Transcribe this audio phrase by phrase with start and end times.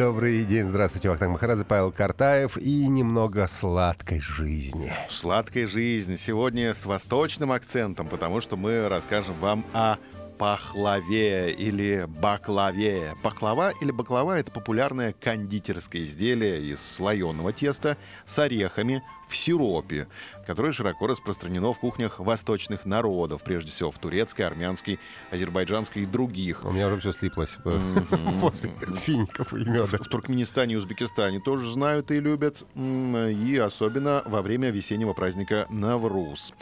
[0.00, 4.94] Добрый день, здравствуйте, Вахтанг Махарадзе, Павел Картаев и немного сладкой жизни.
[5.10, 6.16] Сладкая жизнь.
[6.16, 9.98] Сегодня с восточным акцентом, потому что мы расскажем вам о
[10.40, 13.14] пахлаве или баклаве.
[13.22, 20.08] Пахлава или баклава— это популярное кондитерское изделие из слоеного теста с орехами в сиропе,
[20.46, 24.98] которое широко распространено в кухнях восточных народов, прежде всего в турецкой, армянской,
[25.30, 26.64] азербайджанской и других.
[26.64, 27.78] У меня уже все слиплось э,
[28.40, 29.84] после фиников и меда.
[29.84, 36.54] В Туркменистане и Узбекистане тоже знают и любят, и особенно во время весеннего праздника Навруз.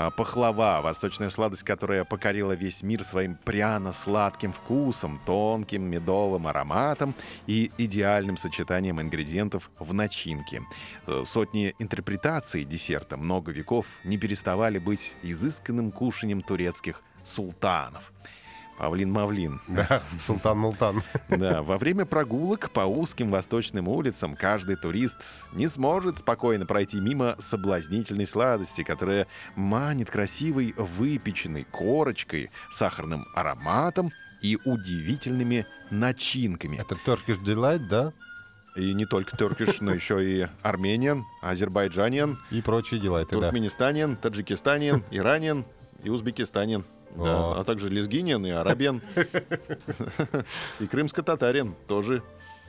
[0.00, 7.16] А, пахлава, восточная сладость, которая покорила весь мир своим пряно-сладким вкусом, тонким медовым ароматом
[7.48, 10.62] и идеальным сочетанием ингредиентов в начинке.
[11.08, 18.12] Э, сотни интерпретаций десерта много веков не переставали быть изысканным кушанием турецких султанов.
[18.78, 19.60] Павлин-Мавлин.
[19.68, 21.02] Да, Султан-Мултан.
[21.28, 25.18] Да, во время прогулок по узким восточным улицам каждый турист
[25.54, 29.26] не сможет спокойно пройти мимо соблазнительной сладости, которая
[29.56, 34.12] манит красивой выпеченной корочкой, сахарным ароматом
[34.42, 36.78] и удивительными начинками.
[36.78, 38.12] Это Turkish Delight, да?
[38.76, 43.24] И не только Turkish, но еще и Армениан, Азербайджанин, И прочие дела.
[43.24, 45.64] Туркменистанин, Таджикистанин, Иранин
[46.04, 46.84] и Узбекистанин.
[47.16, 47.60] Да, О.
[47.60, 49.00] а также лезгинин и арабен.
[50.80, 52.22] И крымско-татарин тоже.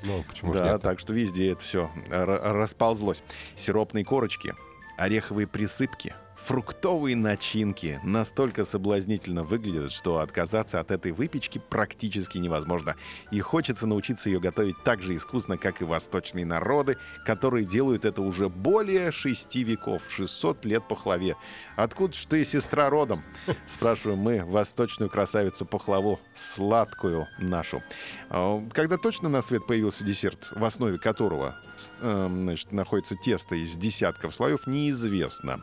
[0.04, 0.82] Ну, почему Да, нет?
[0.82, 3.22] так что везде это все расползлось.
[3.58, 4.54] Сиропные корочки,
[4.98, 12.96] ореховые присыпки, фруктовые начинки настолько соблазнительно выглядят, что отказаться от этой выпечки практически невозможно.
[13.32, 18.22] И хочется научиться ее готовить так же искусно, как и восточные народы, которые делают это
[18.22, 21.36] уже более шести веков, 600 лет пахлаве.
[21.76, 23.24] Откуда ж ты, сестра, родом?
[23.68, 27.82] Спрашиваем мы восточную красавицу пахлаву, сладкую нашу.
[28.30, 31.56] А, Когда точно на свет появился десерт, в основе которого
[32.02, 35.62] эм, значит, находится тесто из десятков слоев, неизвестно.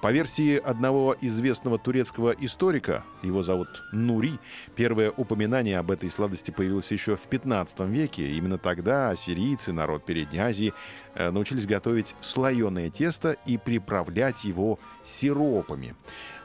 [0.00, 4.38] По версии одного известного турецкого историка, его зовут Нури,
[4.74, 8.30] первое упоминание об этой сладости появилось еще в 15 веке.
[8.30, 10.72] Именно тогда ассирийцы, народ Передней Азии,
[11.14, 15.94] э, научились готовить слоеное тесто и приправлять его сиропами.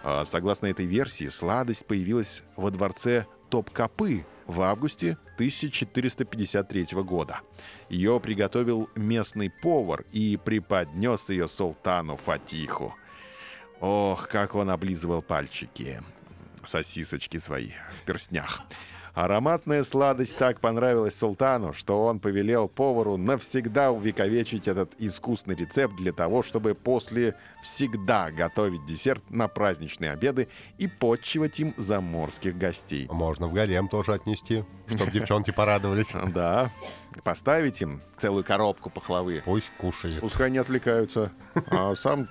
[0.04, 7.40] А, Согласно этой версии, сладость появилась во дворце Топкапы в августе 1453 года.
[7.90, 12.96] Ее приготовил местный повар и преподнес ее султану Фатиху.
[13.82, 16.02] Ох, как он облизывал пальчики.
[16.66, 18.62] Сосисочки свои в перстнях.
[19.16, 26.12] Ароматная сладость так понравилась султану, что он повелел повару навсегда увековечить этот искусный рецепт для
[26.12, 33.08] того, чтобы после всегда готовить десерт на праздничные обеды и подчивать им заморских гостей.
[33.10, 36.12] Можно в гарем тоже отнести, чтобы девчонки порадовались.
[36.34, 36.72] Да,
[37.24, 39.42] поставить им целую коробку пахлавы.
[39.46, 40.20] Пусть кушает.
[40.20, 41.32] Пускай не отвлекаются.
[41.72, 42.28] А сам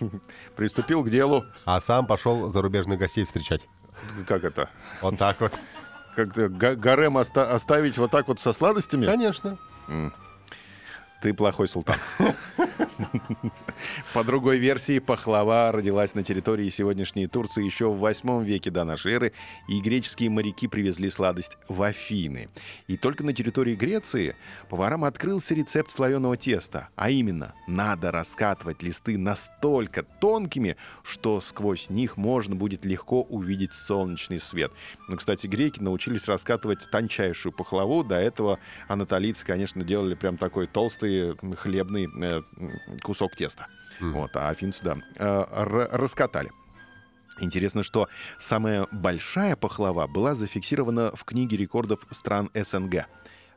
[0.54, 1.44] приступил к делу.
[1.64, 3.62] А сам пошел зарубежных гостей встречать.
[4.26, 4.70] Как это?
[5.00, 5.52] Вот так вот.
[6.14, 9.06] Как-то га- гарем оста- оставить вот так вот со сладостями?
[9.06, 9.56] Конечно.
[11.22, 11.96] Ты плохой султан.
[14.14, 19.12] По другой версии, пахлава родилась на территории сегодняшней Турции еще в 8 веке до нашей
[19.12, 19.32] эры,
[19.68, 22.48] и греческие моряки привезли сладость в Афины.
[22.86, 24.36] И только на территории Греции
[24.68, 32.16] поварам открылся рецепт слоеного теста, а именно, надо раскатывать листы настолько тонкими, что сквозь них
[32.16, 34.72] можно будет легко увидеть солнечный свет.
[35.08, 38.58] Ну, кстати, греки научились раскатывать тончайшую пахлаву, до этого
[38.88, 42.42] анатолийцы, конечно, делали прям такой толстый хлебный э,
[43.02, 43.66] кусок теста.
[44.00, 46.50] Вот, а афинцы, да, э, раскатали.
[47.40, 48.08] Интересно, что
[48.38, 53.06] самая большая пахлава была зафиксирована в книге рекордов стран СНГ.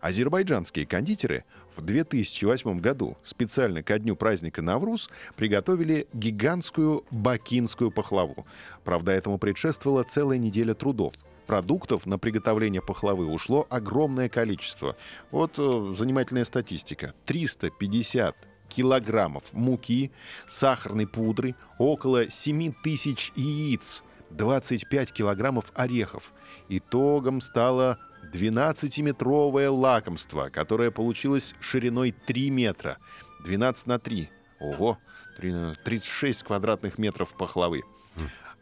[0.01, 1.45] Азербайджанские кондитеры
[1.75, 8.45] в 2008 году специально ко дню праздника Навруз приготовили гигантскую бакинскую пахлаву.
[8.83, 11.13] Правда, этому предшествовала целая неделя трудов.
[11.47, 14.95] Продуктов на приготовление пахлавы ушло огромное количество.
[15.31, 17.13] Вот э, занимательная статистика.
[17.25, 18.35] 350
[18.69, 20.11] килограммов муки,
[20.47, 26.33] сахарной пудры, около 7 тысяч яиц, 25 килограммов орехов.
[26.69, 27.99] Итогом стало
[28.33, 32.97] 12-метровое лакомство, которое получилось шириной 3 метра.
[33.45, 34.29] 12 на 3.
[34.59, 34.97] Ого,
[35.37, 35.53] три-
[35.83, 37.83] 36 квадратных метров пахлавы.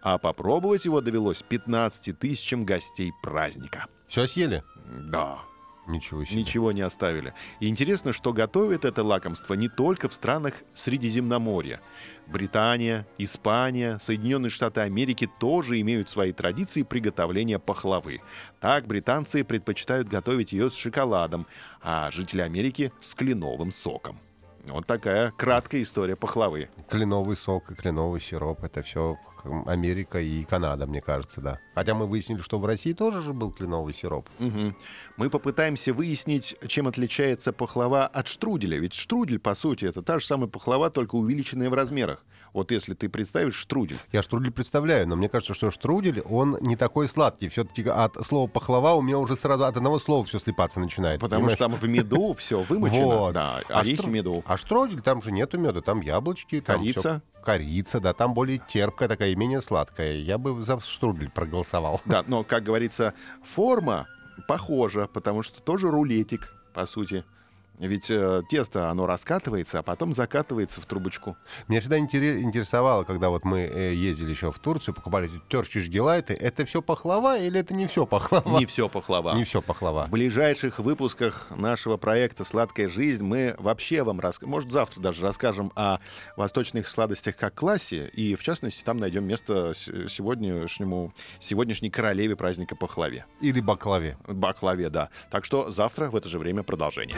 [0.01, 3.85] А попробовать его довелось 15 тысячам гостей праздника.
[4.09, 4.63] Все съели?
[5.09, 5.39] Да,
[5.88, 6.41] Ничего себе.
[6.41, 7.33] ничего не оставили.
[7.59, 11.81] И интересно, что готовят это лакомство не только в странах Средиземноморья.
[12.27, 18.21] Британия, Испания, Соединенные Штаты Америки тоже имеют свои традиции приготовления пахлавы.
[18.62, 21.47] Так британцы предпочитают готовить ее с шоколадом,
[21.81, 24.19] а жители Америки— с кленовым соком.
[24.68, 26.69] Вот такая краткая история пахлавы.
[26.89, 28.63] Кленовый сок и кленовый сироп.
[28.63, 29.18] Это все
[29.65, 31.60] Америка и Канада, мне кажется, да.
[31.75, 34.30] Хотя мы выяснили, что в России тоже же был кленовый сироп.
[34.39, 34.74] Мгм.
[35.18, 38.80] Мы попытаемся выяснить, чем отличается пахлава от штруделя.
[38.80, 42.24] Ведь штрудель, по сути, это та же самая пахлава, только увеличенная в размерах.
[42.54, 43.98] Вот если ты представишь штрудель.
[44.12, 47.50] Я штрудель представляю, но мне кажется, что штрудель, он не такой сладкий.
[47.50, 51.19] Все-таки от слова пахлава у меня уже сразу от одного слова все слепаться начинает.
[51.19, 51.57] Потому понимаешь?
[51.57, 53.06] что там в меду все вымочено.
[53.18, 53.33] Вот.
[53.33, 54.44] Да, А орехи, штрудель- меду.
[54.53, 57.00] А штрудель, там же нету меда, там яблочки, там Корица.
[57.00, 60.17] всё- корица, да, там более терпкая такая и менее сладкая.
[60.17, 62.00] Я бы за штрудель проголосовал.
[62.05, 63.15] Да, но, как говорится,
[63.55, 64.07] форма
[64.47, 67.25] похожа, потому что тоже рулетик, по сути.
[67.80, 71.36] Ведь э, тесто, оно раскатывается, а потом закатывается в трубочку.
[71.68, 75.88] Меня всегда интере- интересовало, когда вот мы э, ездили еще в Турцию, покупали эти терчиш
[75.90, 78.60] гелайты, это все пахлава или это не все пахлава?
[78.60, 79.36] Не все пахлава.
[79.36, 80.06] Не все пахлава.
[80.06, 85.72] В ближайших выпусках нашего проекта «Сладкая жизнь» мы вообще вам расскажем, может, завтра даже расскажем
[85.75, 85.98] о
[86.38, 93.25] восточных сладостях как классе, и, в частности, там найдем место сегодняшнему, сегодняшней королеве праздника пахлаве.
[93.42, 94.18] Или баклаве.
[94.28, 95.10] Баклаве, да.
[95.31, 97.18] Так что завтра в это же время продолжение.